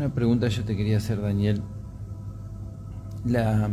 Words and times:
Una 0.00 0.14
pregunta 0.14 0.48
yo 0.48 0.64
te 0.64 0.78
quería 0.78 0.96
hacer, 0.96 1.20
Daniel. 1.20 1.60
La, 3.26 3.68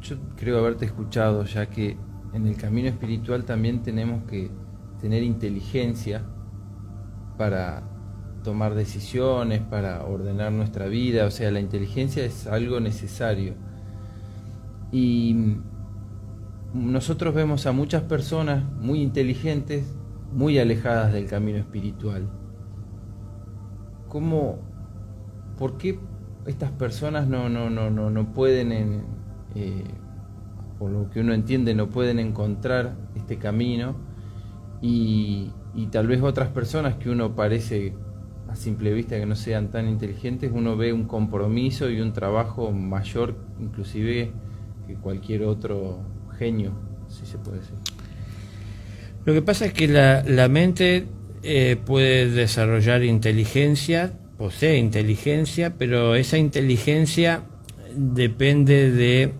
yo 0.00 0.16
creo 0.34 0.60
haberte 0.60 0.86
escuchado 0.86 1.44
ya 1.44 1.68
que 1.68 1.98
en 2.32 2.46
el 2.46 2.56
camino 2.56 2.88
espiritual 2.88 3.44
también 3.44 3.82
tenemos 3.82 4.24
que 4.24 4.50
tener 4.98 5.24
inteligencia 5.24 6.22
para 7.36 7.82
tomar 8.42 8.74
decisiones, 8.74 9.60
para 9.60 10.06
ordenar 10.06 10.52
nuestra 10.52 10.86
vida, 10.86 11.26
o 11.26 11.30
sea, 11.30 11.50
la 11.50 11.60
inteligencia 11.60 12.24
es 12.24 12.46
algo 12.46 12.80
necesario. 12.80 13.52
Y 14.90 15.58
nosotros 16.72 17.34
vemos 17.34 17.66
a 17.66 17.72
muchas 17.72 18.04
personas 18.04 18.64
muy 18.80 19.02
inteligentes, 19.02 19.84
muy 20.32 20.58
alejadas 20.58 21.12
del 21.12 21.26
camino 21.26 21.58
espiritual. 21.58 22.41
¿Cómo, 24.12 24.58
por 25.56 25.78
qué 25.78 25.98
estas 26.44 26.70
personas 26.72 27.26
no, 27.26 27.48
no, 27.48 27.70
no, 27.70 27.88
no, 27.88 28.10
no 28.10 28.34
pueden, 28.34 29.04
eh, 29.54 29.84
por 30.78 30.90
lo 30.90 31.08
que 31.08 31.20
uno 31.20 31.32
entiende, 31.32 31.74
no 31.74 31.88
pueden 31.88 32.18
encontrar 32.18 32.94
este 33.14 33.38
camino? 33.38 33.96
Y, 34.82 35.50
y 35.74 35.86
tal 35.86 36.08
vez 36.08 36.20
otras 36.20 36.50
personas 36.50 36.96
que 36.96 37.08
uno 37.08 37.34
parece 37.34 37.94
a 38.50 38.54
simple 38.54 38.92
vista 38.92 39.18
que 39.18 39.24
no 39.24 39.34
sean 39.34 39.70
tan 39.70 39.88
inteligentes, 39.88 40.52
uno 40.52 40.76
ve 40.76 40.92
un 40.92 41.04
compromiso 41.04 41.88
y 41.88 42.02
un 42.02 42.12
trabajo 42.12 42.70
mayor 42.70 43.34
inclusive 43.58 44.30
que 44.86 44.94
cualquier 44.96 45.44
otro 45.44 46.00
genio, 46.38 46.72
si 47.08 47.24
se 47.24 47.38
puede 47.38 47.60
decir. 47.60 47.76
Lo 49.24 49.32
que 49.32 49.40
pasa 49.40 49.64
es 49.64 49.72
que 49.72 49.88
la, 49.88 50.48
mente 50.48 51.06
eh, 51.42 51.76
puede 51.76 52.30
desarrollar 52.30 53.02
inteligencia, 53.02 54.12
posee 54.38 54.78
inteligencia, 54.78 55.76
pero 55.76 56.14
esa 56.14 56.38
inteligencia 56.38 57.44
depende 57.94 58.90
de 58.90 59.32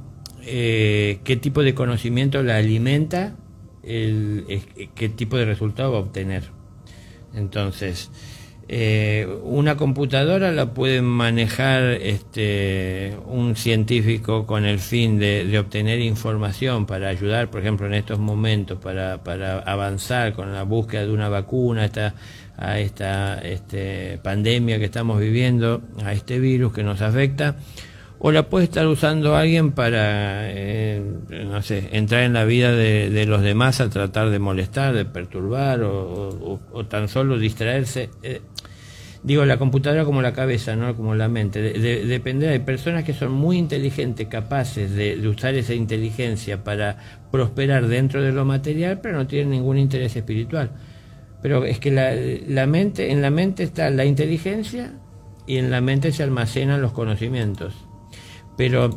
eh, 0.45 1.21
qué 1.25 1.37
tipo 1.37 1.63
de 1.63 1.75
conocimiento 1.75 2.43
la 2.43 2.57
alimenta, 2.57 3.37
el, 3.83 4.45
qué 4.95 5.09
tipo 5.09 5.37
de 5.37 5.45
resultado 5.45 5.93
va 5.93 5.99
a 5.99 6.03
obtener. 6.03 6.45
Entonces, 7.35 8.11
eh, 8.75 9.29
una 9.43 9.77
computadora 9.77 10.51
la 10.51 10.73
puede 10.73 11.03
manejar 11.03 11.83
este, 12.01 13.15
un 13.27 13.55
científico 13.55 14.47
con 14.47 14.65
el 14.65 14.79
fin 14.79 15.19
de, 15.19 15.59
obtener 15.59 16.01
información 16.01 16.87
para 16.87 17.11
ayudar, 17.11 17.51
por 17.51 17.61
ejemplo, 17.61 17.87
en 17.87 17.93
estos 17.93 18.19
momentos, 18.19 18.79
para, 18.79 19.17
avanzar 19.67 20.33
con 20.33 20.55
la 20.55 20.63
búsqueda 20.63 21.05
de 21.05 21.13
una 21.13 21.29
vacuna 21.29 21.91
a 22.57 22.79
esta 22.79 23.41
este, 23.41 24.19
pandemia 24.23 24.79
que 24.79 24.87
estamos 24.87 25.21
viviendo, 25.21 25.83
a 26.03 26.15
este 26.15 26.39
virus 26.39 26.73
que 26.73 26.83
nos 26.83 27.03
afecta, 27.03 27.57
o 28.25 28.31
la 28.31 28.49
puede 28.49 28.67
estar 28.67 28.87
usando 28.87 29.35
alguien 29.35 29.73
para, 29.73 30.49
eh, 30.49 31.03
no 31.45 31.61
sé, 31.61 31.89
entrar 31.91 32.23
en 32.23 32.35
la 32.35 32.45
vida 32.45 32.71
de, 32.71 33.27
los 33.27 33.43
demás 33.43 33.81
a 33.81 33.91
tratar 33.91 34.31
de 34.31 34.39
molestar, 34.39 34.95
de 34.95 35.05
perturbar 35.05 35.83
o, 35.83 36.61
tan 36.89 37.09
solo 37.09 37.37
distraerse. 37.37 38.11
Eh, 38.23 38.41
digo, 39.25 39.45
la 39.45 39.57
computadora 39.57 40.05
como 40.05 40.23
la 40.23 40.33
cabeza, 40.33 40.77
no 40.77 40.95
como 40.95 41.17
la 41.17 41.29
mente. 41.29 41.61
depende 41.61 42.47
de 42.47 42.61
personas 42.61 43.03
que 43.03 43.13
son 43.13 43.33
muy 43.33 43.59
inteligentes, 43.59 44.29
capaces 44.29 44.95
de, 44.95 45.19
usar 45.27 45.57
esa 45.57 45.75
inteligencia 45.75 46.63
para 46.63 46.99
prosperar 47.33 47.89
dentro 47.89 48.23
de 48.23 48.31
lo 48.31 48.45
material, 48.45 49.01
pero 49.01 49.17
no 49.17 49.27
tienen 49.27 49.51
ningún 49.51 49.79
interés 49.79 50.15
espiritual. 50.15 50.71
Pero 51.43 51.65
es 51.65 51.81
que 51.81 51.91
la, 51.91 52.13
la 52.47 52.69
mente, 52.69 53.11
en 53.11 53.21
la 53.21 53.31
mente 53.31 53.65
está 53.65 53.91
la 53.91 54.05
inteligencia 54.05 54.93
y 55.45 55.57
en 55.57 55.73
la 55.73 55.81
mente 55.81 56.13
se 56.13 56.23
almacenan 56.23 56.81
los 56.81 56.93
conocimientos. 56.93 57.75
Pero 58.57 58.91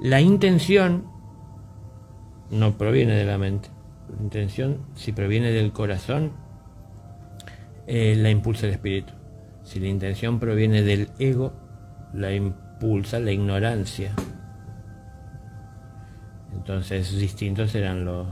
la 0.00 0.20
intención 0.20 1.04
no 2.50 2.76
proviene 2.76 3.14
de 3.14 3.24
la 3.24 3.38
mente. 3.38 3.68
La 4.16 4.22
intención, 4.22 4.78
si 4.94 5.12
proviene 5.12 5.50
del 5.52 5.72
corazón, 5.72 6.32
eh, 7.86 8.14
la 8.16 8.30
impulsa 8.30 8.66
el 8.66 8.72
espíritu. 8.72 9.12
Si 9.62 9.78
la 9.78 9.88
intención 9.88 10.40
proviene 10.40 10.82
del 10.82 11.10
ego, 11.18 11.52
la 12.14 12.32
impulsa 12.32 13.20
la 13.20 13.32
ignorancia. 13.32 14.12
Entonces 16.52 17.16
distintos 17.16 17.70
serán 17.70 18.04
los, 18.04 18.26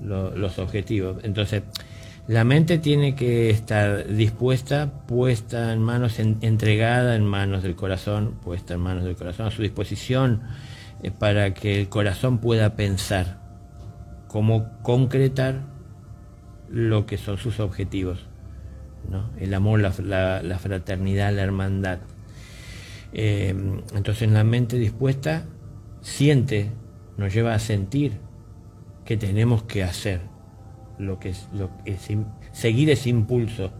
los 0.00 0.58
objetivos. 0.58 1.18
Entonces, 1.22 1.62
la 2.28 2.44
mente 2.44 2.76
tiene 2.76 3.14
que 3.14 3.48
estar 3.48 4.06
dispuesta, 4.06 5.06
puesta 5.06 5.72
en 5.72 5.80
manos, 5.80 6.18
entregada 6.18 7.16
en 7.16 7.24
manos 7.24 7.62
del 7.62 7.74
corazón, 7.74 8.34
puesta 8.42 8.74
en 8.74 8.80
manos 8.80 9.04
del 9.04 9.16
corazón, 9.16 9.46
a 9.46 9.50
su 9.50 9.62
disposición 9.62 10.42
eh, 11.02 11.10
para 11.10 11.54
que 11.54 11.80
el 11.80 11.88
corazón 11.88 12.36
pueda 12.36 12.76
pensar 12.76 13.40
cómo 14.28 14.68
concretar 14.82 15.62
lo 16.68 17.06
que 17.06 17.16
son 17.16 17.38
sus 17.38 17.60
objetivos. 17.60 18.26
El 19.38 19.54
amor, 19.54 19.80
la, 19.80 20.58
fraternidad, 20.60 21.32
la 21.32 21.42
hermandad. 21.42 22.00
Eh, 23.14 23.54
entonces 23.94 24.30
la 24.30 24.44
mente 24.44 24.76
dispuesta 24.76 25.46
siente, 26.02 26.72
nos 27.16 27.32
lleva 27.32 27.54
a 27.54 27.58
sentir 27.58 28.18
que 29.06 29.16
tenemos 29.16 29.62
que 29.62 29.82
hacer 29.82 30.20
lo 30.98 31.18
que 31.18 31.30
es, 31.30 31.48
lo 31.54 31.70
es 31.84 32.08
seguir 32.52 32.90
ese 32.90 33.08
impulso 33.08 33.72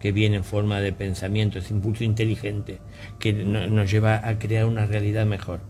que 0.00 0.10
viene 0.12 0.36
en 0.36 0.44
forma 0.44 0.80
de 0.80 0.92
pensamiento, 0.92 1.58
ese 1.58 1.72
impulso 1.72 2.02
inteligente 2.02 2.80
que 3.20 3.32
nos 3.32 3.90
lleva 3.90 4.26
a 4.26 4.38
crear 4.38 4.66
una 4.66 4.84
realidad 4.84 5.26
mejor. 5.26 5.60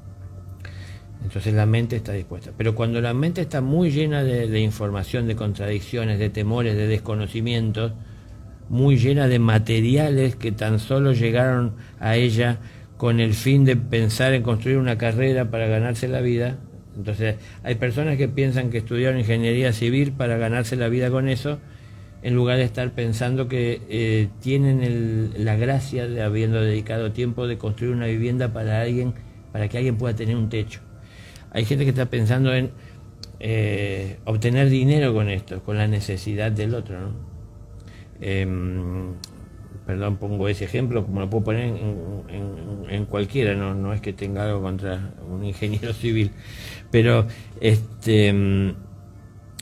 Entonces 1.23 1.55
la 1.55 1.67
mente 1.67 1.97
está 1.97 2.13
dispuesta. 2.13 2.51
Pero 2.57 2.75
cuando 2.75 3.01
la 3.01 3.15
mente 3.15 3.43
está 3.43 3.61
muy 3.61 3.91
llena 3.91 4.25
de, 4.25 4.61
información, 4.61 5.27
de 5.27 5.37
contradicciones, 5.37 6.19
de 6.19 6.31
temores, 6.31 6.77
de 6.77 6.87
desconocimientos, 6.87 7.93
muy 8.69 8.97
llena 8.97 9.29
de 9.29 9.39
materiales 9.39 10.35
que 10.37 10.51
tan 10.51 10.79
solo 10.79 11.13
llegaron 11.13 11.75
a 12.01 12.17
ella 12.17 12.59
con 12.97 13.21
el 13.21 13.35
fin 13.35 13.65
de 13.65 13.77
pensar 13.77 14.33
en 14.33 14.43
construir 14.43 14.79
una 14.79 14.97
carrera 14.97 15.51
para 15.51 15.67
ganarse 15.67 16.09
la 16.09 16.21
vida, 16.21 16.59
entonces, 16.97 17.37
hay 17.63 17.77
personas 17.77 18.17
que 18.17 18.29
piensan 18.29 18.71
que 18.71 18.79
estudiaron 18.79 19.19
ingeniería 19.19 19.73
civil 19.73 20.13
para 20.13 20.37
ganarse 20.37 20.77
la 20.77 20.89
vida 20.89 21.11
con 21.11 21.29
eso, 21.29 21.59
en 22.23 22.35
lugar 22.35 22.59
de 22.59 22.65
estar 22.65 22.93
pensando 22.93 23.49
que 23.49 23.81
eh, 23.89 24.29
tienen 24.41 25.33
la 25.45 25.57
gracia 25.57 26.07
de 26.07 26.23
habiendo 26.23 26.61
dedicado 26.61 27.13
tiempo 27.13 27.47
de 27.47 27.59
construir 27.59 27.95
una 27.95 28.07
vivienda 28.07 28.53
para 28.53 28.81
alguien, 28.81 29.15
para 29.53 29.69
que 29.69 29.79
alguien 29.79 29.97
pueda 29.97 30.15
tener 30.15 30.37
un 30.37 30.49
techo. 30.49 30.81
Hay 31.51 31.65
gente 31.65 31.85
que 31.85 31.91
está 31.91 32.07
pensando 32.07 32.55
en 32.55 32.71
eh, 33.41 34.19
obtener 34.25 34.69
dinero 34.69 35.13
con 35.13 35.29
esto, 35.29 35.63
con 35.63 35.77
la 35.77 35.89
necesidad 35.89 36.53
del 36.53 36.75
otro. 36.75 37.01
¿no? 37.01 37.33
Em, 38.21 39.15
perdón, 39.87 40.17
pongo 40.17 40.49
ese 40.49 40.65
ejemplo, 40.65 41.05
como 41.05 41.21
lo 41.21 41.31
puedo 41.31 41.45
poner 41.45 41.75
en, 42.89 43.05
cualquiera, 43.07 43.55
no, 43.55 43.75
no, 43.75 43.93
es 43.93 44.01
que 44.01 44.13
tenga 44.13 44.45
algo 44.45 44.63
contra 44.63 45.13
un 45.29 45.45
ingeniero 45.45 45.93
civil, 45.93 46.31
pero 46.91 47.27
este 47.61 48.33
mm, 48.33 48.75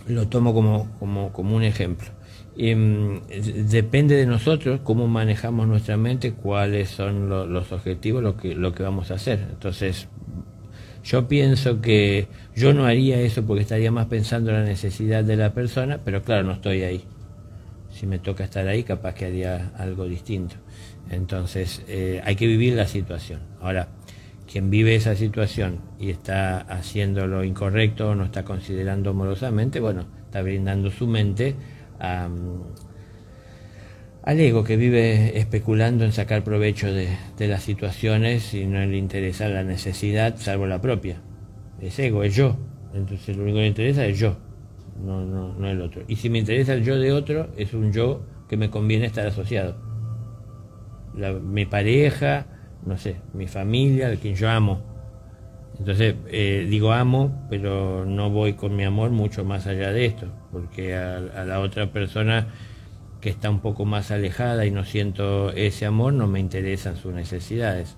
lo 0.08 0.28
tomo 0.28 0.53
como, 0.53 0.91
como, 0.98 1.32
como 1.32 1.56
un 1.56 1.62
ejemplo. 1.62 2.08
Mm, 2.56 3.19
depende 3.70 4.16
de 4.16 4.26
nosotros 4.26 4.81
cómo 4.84 5.08
manejamos 5.08 5.66
nuestra 5.66 5.97
mente, 5.97 6.32
cuáles 6.32 6.91
son 6.91 7.28
los 7.28 7.72
objetivos, 7.72 8.22
lo 8.22 8.37
que, 8.37 8.54
lo 8.54 8.75
que 8.75 8.82
vamos 8.82 9.10
a 9.10 9.14
hacer. 9.14 9.47
Entonces, 9.50 10.08
yo 11.02 11.26
pienso 11.28 11.81
que 11.81 12.28
yo 12.54 12.75
no 12.75 12.84
haría 12.84 13.20
eso 13.20 13.44
porque 13.47 13.62
estaría 13.62 13.91
más 13.91 14.06
pensando 14.06 14.50
en 14.50 14.56
la 14.56 14.64
necesidad 14.64 15.25
de 15.25 15.37
la 15.37 15.54
persona, 15.54 16.00
pero 16.04 16.22
claro, 16.22 16.44
no 16.44 16.52
estoy 16.52 16.82
ahí 16.82 17.04
si 18.00 18.06
me 18.06 18.19
toca 18.19 18.44
estar 18.44 18.67
ahí, 18.67 18.82
capaz 18.82 19.12
que 19.12 19.26
haría 19.26 19.73
algo 19.76 20.06
distinto. 20.06 20.56
Entonces, 21.11 21.85
eh, 21.87 22.23
hay 22.25 22.35
que 22.35 22.47
vivir 22.47 22.73
la 22.73 22.87
situación. 22.87 23.41
Ahora, 23.61 23.88
quien 24.50 24.70
vive 24.70 24.94
esa 24.94 25.14
situación 25.14 25.81
y 25.99 26.08
está 26.08 26.61
haciendo 26.61 27.26
lo 27.26 27.44
incorrecto 27.44 28.14
no 28.14 28.25
está 28.25 28.43
considerando 28.43 29.11
amorosamente, 29.11 29.81
bueno, 29.81 30.06
está 30.25 30.41
brindando 30.41 30.91
su 30.91 31.06
mente 31.06 31.56
al 31.99 32.41
ego 34.41 34.64
que 34.64 34.79
vive 34.79 35.38
especulando 35.38 36.06
en 36.06 36.12
sacar 36.12 36.43
provecho 36.43 36.91
de, 36.91 37.08
de, 37.37 37.49
las 37.49 37.62
situaciones 37.62 38.55
y 38.55 38.64
no 38.64 38.79
le 38.79 38.97
interesa 38.97 39.47
la 39.49 39.62
necesidad 39.62 40.38
salvo 40.38 40.67
la 40.67 40.81
propia. 40.81 41.20
Es 41.82 41.99
ego, 41.99 42.25
es 42.25 42.35
yo. 42.35 42.56
Entonces 42.94 43.37
lo 43.37 43.43
único 43.43 43.56
que 43.56 43.62
le 43.62 43.69
interesa 43.69 44.06
es 44.06 44.19
yo 44.19 44.50
no, 44.98 45.25
no, 45.25 45.54
no 45.54 45.69
el 45.69 45.81
otro. 45.81 46.02
Y 46.08 46.16
si 46.16 46.31
me 46.31 46.38
interesa 46.38 46.75
el 46.75 46.84
yo 46.84 46.98
de 46.98 47.12
otro, 47.12 47.48
es 47.56 47.75
un 47.75 47.92
yo 47.92 48.22
que 48.48 48.56
me 48.56 48.70
conviene 48.70 49.06
estar 49.06 49.26
asociado. 49.26 49.76
mi 51.42 51.66
pareja, 51.66 52.46
no 52.84 52.98
sé, 52.98 53.16
mi 53.32 53.46
familia, 53.46 54.08
al 54.08 54.19
quien 54.19 54.34
yo 54.34 54.50
amo. 54.50 54.82
Entonces, 55.78 56.14
eh, 56.28 56.66
digo 56.69 56.92
amo, 56.92 57.46
pero 57.48 58.04
no 58.04 58.28
voy 58.28 58.52
con 58.52 58.76
mi 58.76 58.84
amor 58.84 59.10
mucho 59.10 59.44
más 59.44 59.66
allá 59.66 59.92
de 59.92 60.04
esto, 60.04 60.26
porque 60.52 60.94
a, 60.94 61.20
la 61.20 61.60
otra 61.60 61.90
persona 61.90 62.48
que 63.20 63.31
está 63.31 63.48
un 63.48 63.60
poco 63.60 63.84
más 63.84 64.10
alejada 64.10 64.66
y 64.66 64.70
no 64.70 64.84
siento 64.84 65.52
ese 65.52 65.87
amor, 65.87 66.12
no 66.12 66.26
me 66.26 66.40
interesan 66.40 66.96
sus 66.96 67.14
necesidades. 67.14 67.96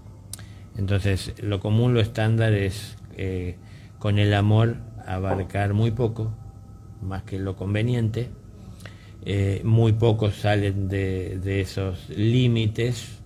Entonces, 0.76 1.34
lo 1.42 1.60
común, 1.60 1.92
lo 1.92 2.00
estándar 2.00 2.52
es 2.52 2.96
eh, 3.16 3.56
con 3.98 4.18
el 4.18 4.32
amor 4.34 4.76
abarcar 5.06 5.74
muy 5.74 5.90
poco, 5.90 6.36
más 7.02 7.22
que 7.24 7.38
lo 7.38 7.56
conveniente. 7.56 8.28
Eh, 9.24 9.60
muy 9.64 9.92
pocos 9.92 10.34
salen 10.34 10.88
de, 10.88 11.60
esos 11.60 12.08
límites 12.08 13.20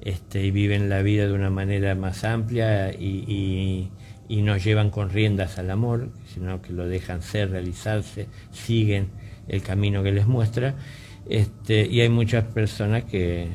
este, 0.00 0.44
y 0.44 0.50
viven 0.52 0.88
la 0.88 1.02
vida 1.02 1.26
de 1.26 1.32
una 1.32 1.50
manera 1.50 1.94
más 1.96 2.22
amplia 2.22 2.92
y, 2.92 3.90
y, 4.28 4.42
no 4.42 4.56
llevan 4.56 4.90
con 4.90 5.10
riendas 5.10 5.58
al 5.58 5.70
amor, 5.70 6.10
sino 6.32 6.62
que 6.62 6.72
lo 6.72 6.88
dejan 6.88 7.22
ser, 7.22 7.50
realizarse, 7.50 8.28
siguen 8.50 9.08
el 9.48 9.62
camino 9.62 10.02
que 10.02 10.12
les 10.12 10.26
muestra. 10.26 10.74
Este, 11.28 11.86
y 11.86 12.00
hay 12.00 12.08
muchas 12.08 12.44
personas 12.44 13.04
que 13.04 13.48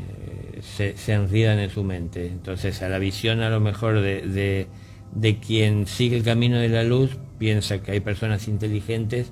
se, 0.62 0.98
se, 0.98 1.14
enridan 1.14 1.60
en 1.60 1.70
su 1.70 1.84
mente. 1.84 2.28
Entonces, 2.28 2.82
a 2.82 2.90
la 2.90 3.00
visión 3.00 3.42
a 3.42 3.50
lo 3.50 3.60
mejor 3.60 4.02
de, 4.02 4.68
de, 5.14 5.38
quien 5.40 5.88
sigue 5.88 6.18
el 6.18 6.24
camino 6.24 6.58
de 6.58 6.70
la 6.70 6.84
luz, 6.84 7.18
piensa 7.38 7.82
que 7.82 7.92
hay 7.92 8.00
personas 8.00 8.48
inteligentes 8.48 9.32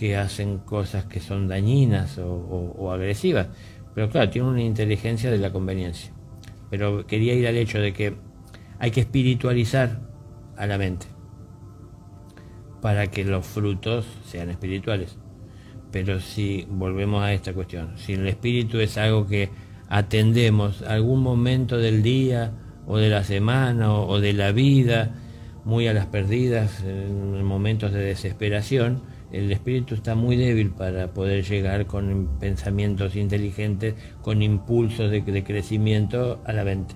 que 0.00 0.16
hacen 0.16 0.56
cosas 0.56 1.04
que 1.04 1.20
son 1.20 1.46
dañinas 1.46 2.16
o, 2.16 2.90
agresivas. 2.90 3.48
Pero 3.94 4.08
claro, 4.08 4.30
tiene 4.30 4.48
una 4.48 4.62
inteligencia 4.62 5.30
de 5.30 5.36
la 5.36 5.52
conveniencia. 5.52 6.10
Pero 6.70 7.06
quería 7.06 7.34
ir 7.34 7.46
al 7.46 7.58
hecho 7.58 7.78
de 7.78 7.92
que 7.92 8.16
hay 8.78 8.92
que 8.92 9.00
espiritualizar 9.00 10.00
a 10.56 10.66
la 10.66 10.78
mente 10.78 11.06
para 12.80 13.08
que 13.08 13.24
los 13.24 13.44
frutos 13.44 14.06
sean 14.24 14.48
espirituales. 14.48 15.18
Pero 15.92 16.18
si 16.20 16.66
volvemos 16.70 17.22
a 17.22 17.34
esta 17.34 17.52
cuestión, 17.52 17.98
si 17.98 18.14
el 18.14 18.26
espíritu 18.26 18.78
es 18.78 18.96
algo 18.96 19.26
que 19.26 19.50
atendemos 19.90 20.80
algún 20.80 21.20
momento 21.20 21.76
del 21.76 22.02
día 22.02 22.52
o 22.86 22.96
de 22.96 23.10
la 23.10 23.22
semana 23.22 23.92
o, 23.92 24.18
de 24.18 24.32
la 24.32 24.52
vida, 24.52 25.10
muy 25.66 25.88
a 25.88 25.92
las 25.92 26.06
perdidas, 26.06 26.82
en 26.84 27.44
momentos 27.44 27.92
de 27.92 28.00
desesperación, 28.00 29.02
el 29.32 29.50
espíritu 29.52 29.94
está 29.94 30.14
muy 30.14 30.36
débil 30.36 30.70
para 30.70 31.12
poder 31.12 31.44
llegar 31.44 31.86
con 31.86 32.38
pensamientos 32.38 33.16
inteligentes, 33.16 33.94
con 34.22 34.42
impulsos 34.42 35.10
de, 35.10 35.22
de 35.22 35.44
crecimiento 35.44 36.40
a 36.44 36.52
la 36.52 36.64
mente. 36.64 36.94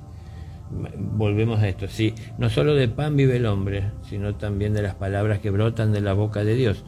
Volvemos 0.97 1.61
a 1.61 1.69
esto, 1.69 1.89
sí, 1.89 2.15
no 2.39 2.51
solo 2.51 2.75
de 2.75 2.89
pan 2.89 3.17
vive 3.17 3.37
el 3.37 3.47
hombre, 3.47 3.93
sino 4.09 4.35
también 4.35 4.73
de 4.73 4.83
las 4.83 4.95
palabras 4.95 5.39
que 5.39 5.51
brotan 5.51 5.93
de 5.93 6.01
la 6.01 6.15
boca 6.15 6.43
de 6.43 6.55
Dios. 6.55 6.85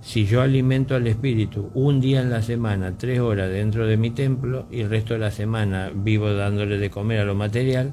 Si 0.00 0.26
yo 0.26 0.42
alimento 0.42 0.94
al 0.94 1.06
espíritu 1.08 1.70
un 1.74 2.00
día 2.00 2.20
en 2.20 2.30
la 2.30 2.42
semana, 2.42 2.96
tres 2.96 3.18
horas 3.18 3.50
dentro 3.50 3.86
de 3.86 3.96
mi 3.96 4.10
templo, 4.10 4.66
y 4.70 4.80
el 4.80 4.90
resto 4.90 5.14
de 5.14 5.20
la 5.20 5.32
semana 5.32 5.90
vivo 5.92 6.32
dándole 6.32 6.78
de 6.78 6.90
comer 6.90 7.20
a 7.20 7.24
lo 7.24 7.34
material, 7.34 7.92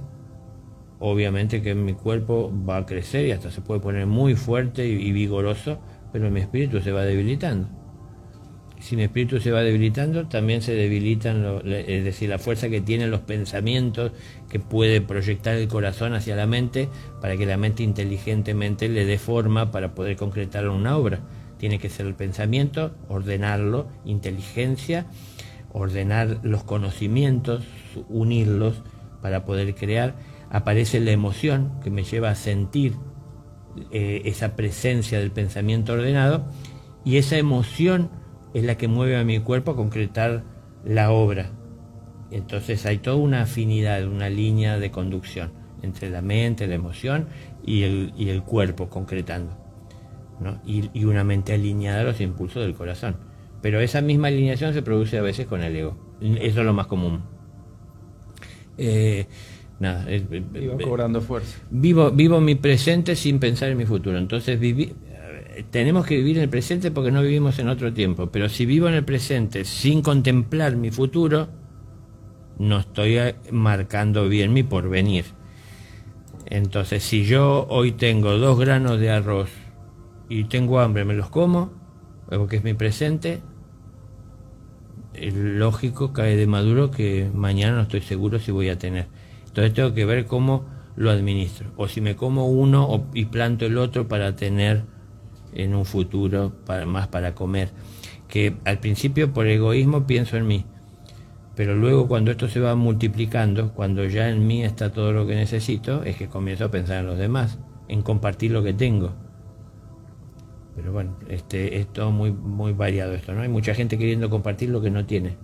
obviamente 0.99 1.61
que 1.61 1.73
mi 1.73 1.93
cuerpo 1.93 2.53
va 2.69 2.77
a 2.77 2.85
crecer 2.85 3.25
y 3.25 3.31
hasta 3.31 3.49
se 3.49 3.61
puede 3.61 3.79
poner 3.79 4.05
muy 4.05 4.35
fuerte 4.35 4.87
y, 4.87 5.11
vigoroso, 5.11 5.79
pero 6.13 6.31
mi 6.31 6.39
espíritu 6.39 6.79
se 6.79 6.93
va 6.93 7.03
debilitando. 7.03 7.67
Si 8.79 8.95
mi 8.95 9.03
espíritu 9.03 9.39
se 9.39 9.51
va 9.51 9.61
debilitando, 9.61 10.27
también 10.27 10.61
se 10.61 10.73
debilitan, 10.73 11.61
es 11.65 12.03
decir, 12.03 12.29
la 12.29 12.39
fuerza 12.39 12.69
que 12.69 12.79
tienen 12.79 13.11
los 13.11 13.21
pensamientos 13.21 14.11
que 14.49 14.59
puede 14.59 15.01
proyectar 15.01 15.55
el 15.55 15.67
corazón 15.67 16.13
hacia 16.13 16.35
la 16.35 16.47
mente 16.47 16.89
para 17.21 17.35
que 17.35 17.45
la 17.45 17.57
mente 17.57 17.83
inteligentemente 17.83 18.87
le 18.89 19.05
dé 19.05 19.17
forma 19.17 19.71
para 19.71 19.95
poder 19.95 20.15
concretar 20.15 20.67
una 20.69 20.97
obra 20.97 21.19
tiene 21.63 21.79
que 21.79 21.87
ser 21.87 22.07
el 22.07 22.13
pensamiento, 22.13 22.91
ordenarlo, 23.07 23.87
inteligencia, 24.03 25.05
ordenar 25.71 26.39
los 26.43 26.65
conocimientos, 26.65 27.63
unirlos 28.09 28.81
para 29.21 29.45
poder 29.45 29.73
crear. 29.73 30.13
Aparece 30.49 30.99
la 30.99 31.11
emoción 31.11 31.79
que 31.81 31.89
me 31.89 32.03
lleva 32.03 32.31
a 32.31 32.35
sentir 32.35 32.95
eh, 33.91 34.21
esa 34.25 34.55
presencia 34.55 35.19
del 35.19 35.31
pensamiento 35.31 35.93
ordenado 35.93 36.45
y 37.05 37.17
esa 37.17 37.37
emoción 37.37 38.09
es 38.53 38.63
la 38.63 38.77
que 38.77 38.87
mueve 38.87 39.17
a 39.17 39.23
mi 39.23 39.39
cuerpo 39.39 39.71
a 39.71 39.75
concretar 39.75 40.43
la 40.85 41.11
obra. 41.11 41.51
Entonces 42.31 42.85
hay 42.85 42.97
toda 42.97 43.17
una 43.17 43.43
afinidad, 43.43 44.07
una 44.07 44.29
línea 44.29 44.79
de 44.79 44.91
conducción 44.91 45.51
entre 45.81 46.09
la 46.09 46.21
mente, 46.21 46.67
la 46.67 46.75
emoción 46.75 47.27
y 47.65 47.83
el 47.83 48.43
cuerpo 48.43 48.89
concretando 48.89 49.63
y, 50.65 51.05
una 51.05 51.23
mente 51.23 51.53
alineada 51.53 52.01
a 52.01 52.03
los 52.03 52.21
impulsos 52.21 52.63
del 52.63 52.75
corazón. 52.75 53.17
Pero 53.61 53.79
esa 53.79 54.01
misma 54.01 54.27
alineación 54.27 54.73
se 54.73 54.81
produce 54.81 55.17
a 55.17 55.21
veces 55.21 55.47
con 55.47 55.61
el 55.63 55.75
ego. 55.75 55.97
Eso 56.21 56.59
es 56.59 56.65
lo 56.65 56.73
más 56.73 56.87
común. 56.87 57.21
Eh, 58.77 59.27
nada, 59.79 60.05
cobrando 60.83 61.21
fuerza. 61.21 61.59
Vivo, 61.69 62.11
vivo 62.11 62.39
mi 62.39 62.55
presente 62.55 63.15
sin 63.15 63.39
pensar 63.39 63.69
en 63.69 63.77
mi 63.77 63.85
futuro. 63.85 64.17
Entonces 64.17 64.59
tenemos 65.71 66.05
que 66.05 66.17
vivir 66.17 66.37
en 66.37 66.43
el 66.43 66.49
presente 66.49 66.91
porque 66.91 67.11
no 67.11 67.21
vivimos 67.21 67.59
en 67.59 67.69
otro 67.69 67.93
tiempo. 67.93 68.27
Pero 68.27 68.49
si 68.49 68.65
vivo 68.65 68.87
en 68.87 68.95
el 68.95 69.03
presente 69.03 69.65
sin 69.65 70.01
contemplar 70.01 70.75
mi 70.75 70.91
futuro, 70.91 71.49
no 72.57 72.79
estoy 72.79 73.17
marcando 73.51 74.29
bien 74.29 74.53
mi 74.53 74.63
porvenir. 74.63 75.25
Entonces, 76.45 77.03
si 77.03 77.25
yo 77.25 77.65
hoy 77.69 77.93
tengo 77.93 78.37
dos 78.37 78.59
granos 78.59 78.99
de 78.99 79.09
arroz 79.09 79.49
y 80.29 80.43
tengo 80.45 80.79
hambre, 80.79 81.05
me 81.05 81.13
los 81.13 81.29
como, 81.29 81.71
porque 82.29 82.57
es 82.57 82.63
mi 82.63 82.73
presente, 82.73 83.41
es 85.13 85.33
lógico, 85.33 86.13
cae 86.13 86.35
de 86.35 86.45
maduro 86.45 86.91
que 86.91 87.29
mañana 87.33 87.77
no 87.77 87.81
estoy 87.83 88.01
seguro 88.01 88.39
si 88.39 88.51
voy 88.51 88.69
a 88.69 88.77
tener. 88.77 89.07
Entonces 89.53 89.75
tengo 89.75 89.93
que 89.93 90.03
ver 90.03 90.25
cómo 90.25 90.65
lo 90.95 91.11
administro. 91.11 91.71
O 91.77 91.87
si 91.87 92.01
me 92.01 92.15
como 92.15 92.47
uno 92.47 93.07
y 93.13 93.25
planto 93.25 93.67
el 93.67 93.77
otro 93.77 94.07
para 94.07 94.35
tener 94.35 94.81
en 95.53 95.75
un 95.75 95.85
futuro 95.85 96.53
más 96.87 97.07
para 97.09 97.35
comer. 97.35 97.69
Que 98.27 98.55
al 98.65 98.79
principio 98.79 99.31
por 99.31 99.45
egoísmo 99.45 100.07
pienso 100.07 100.37
en 100.37 100.47
mí. 100.47 100.65
Pero 101.55 101.75
luego 101.75 102.07
cuando 102.07 102.31
esto 102.31 102.47
se 102.47 102.59
va 102.59 102.73
multiplicando, 102.73 103.75
cuando 103.75 104.05
ya 104.05 104.27
en 104.27 104.47
mí 104.47 104.63
está 104.63 104.91
todo 104.91 105.13
lo 105.13 105.27
que 105.27 105.35
necesito, 105.35 106.01
es 106.01 106.15
que 106.15 106.29
comienzo 106.29 106.65
a 106.65 106.71
pensar 106.71 107.01
en 107.01 107.05
los 107.05 107.19
demás, 107.19 107.59
en 107.87 108.01
compartir 108.01 108.49
lo 108.49 108.63
que 108.63 108.73
tengo. 108.73 109.13
Pero 110.75 110.91
bueno, 110.91 111.15
este, 111.29 111.77
es 111.77 111.93
todo 111.93 112.09
muy, 112.09 112.31
muy 112.31 112.73
variado 112.73 113.13
esto, 113.13 113.33
¿no? 113.33 113.41
Hay 113.41 113.49
mucha 113.49 113.75
gente 113.75 113.99
queriendo 113.99 114.31
compartir 114.31 114.69
lo 114.69 114.81
que 114.81 114.89
no 114.89 115.05
tiene. 115.05 115.37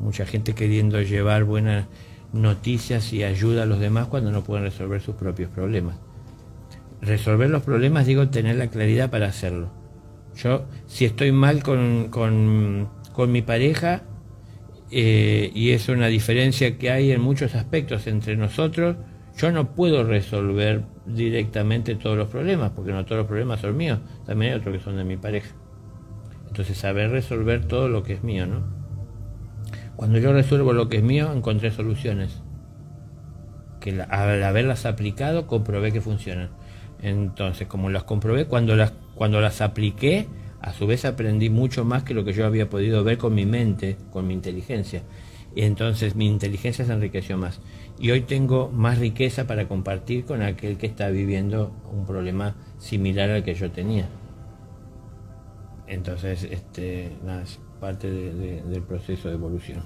Mucha 0.00 0.24
gente 0.24 0.54
queriendo 0.54 1.02
llevar 1.02 1.44
buenas 1.44 1.88
noticias 2.34 3.12
y 3.12 3.22
ayuda 3.22 3.62
a 3.62 3.66
los 3.66 3.78
demás 3.78 4.08
cuando 4.08 4.30
no 4.30 4.42
pueden 4.44 4.64
resolver 4.64 5.00
sus 5.00 5.14
propios 5.14 5.50
problemas. 5.50 5.96
Resolver 7.00 7.48
los 7.48 7.62
problemas, 7.62 8.06
digo, 8.06 8.28
tener 8.28 8.56
la 8.56 8.68
claridad 8.68 9.10
para 9.10 9.26
hacerlo. 9.26 9.70
Yo, 10.36 10.66
si 10.86 11.04
estoy 11.04 11.32
mal 11.32 11.62
con, 11.62 12.08
con, 12.10 12.88
con 13.12 13.30
mi 13.30 13.42
pareja, 13.42 14.02
eh, 14.90 15.50
y 15.54 15.70
es 15.70 15.88
una 15.88 16.08
diferencia 16.08 16.76
que 16.76 16.90
hay 16.90 17.12
en 17.12 17.20
muchos 17.20 17.54
aspectos 17.54 18.06
entre 18.06 18.36
nosotros, 18.36 18.96
yo 19.36 19.52
no 19.52 19.74
puedo 19.74 20.04
resolver 20.04 20.84
directamente 21.06 21.94
todos 21.94 22.16
los 22.16 22.28
problemas, 22.28 22.72
porque 22.72 22.92
no 22.92 23.04
todos 23.04 23.18
los 23.18 23.26
problemas 23.26 23.60
son 23.60 23.76
míos, 23.76 24.00
también 24.26 24.52
hay 24.52 24.58
otros 24.58 24.76
que 24.76 24.82
son 24.82 24.96
de 24.96 25.04
mi 25.04 25.16
pareja. 25.16 25.54
Entonces, 26.48 26.78
saber 26.78 27.10
resolver 27.10 27.66
todo 27.66 27.88
lo 27.88 28.02
que 28.02 28.14
es 28.14 28.22
mío, 28.22 28.46
¿no? 28.46 28.83
Cuando 29.96 30.18
yo 30.18 30.32
resuelvo 30.32 30.72
lo 30.72 30.88
que 30.88 30.98
es 30.98 31.02
mío, 31.02 31.32
encontré 31.32 31.70
soluciones. 31.70 32.40
Que 33.80 34.02
al 34.02 34.42
haberlas 34.42 34.86
aplicado, 34.86 35.46
comprobé 35.46 35.92
que 35.92 36.00
funcionan. 36.00 36.50
Entonces, 37.02 37.68
como 37.68 37.90
las 37.90 38.04
comprobé, 38.04 38.46
cuando 38.46 38.76
las, 38.76 38.92
cuando 39.14 39.40
las 39.40 39.60
apliqué, 39.60 40.26
a 40.60 40.72
su 40.72 40.86
vez 40.86 41.04
aprendí 41.04 41.50
mucho 41.50 41.84
más 41.84 42.02
que 42.04 42.14
lo 42.14 42.24
que 42.24 42.32
yo 42.32 42.46
había 42.46 42.70
podido 42.70 43.04
ver 43.04 43.18
con 43.18 43.34
mi 43.34 43.44
mente, 43.44 43.98
con 44.10 44.26
mi 44.26 44.34
inteligencia. 44.34 45.02
Y 45.54 45.62
entonces 45.62 46.16
mi 46.16 46.26
inteligencia 46.26 46.84
se 46.84 46.92
enriqueció 46.92 47.36
más 47.36 47.60
y 47.98 48.10
hoy 48.10 48.22
tengo 48.22 48.70
más 48.70 48.98
riqueza 48.98 49.46
para 49.46 49.68
compartir 49.68 50.24
con 50.24 50.42
aquel 50.42 50.78
que 50.78 50.86
está 50.86 51.10
viviendo 51.10 51.72
un 51.92 52.06
problema 52.06 52.56
similar 52.78 53.30
al 53.30 53.44
que 53.44 53.54
yo 53.54 53.70
tenía. 53.70 54.06
Entonces, 55.86 56.44
este, 56.44 57.10
nada, 57.24 57.42
es 57.42 57.60
parte 57.80 58.10
del 58.10 58.82
proceso 58.82 59.28
de 59.28 59.34
evolución. 59.34 59.82